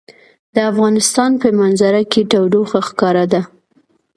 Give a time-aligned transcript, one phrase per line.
[0.55, 3.41] د افغانستان په منظره کې تودوخه ښکاره ده.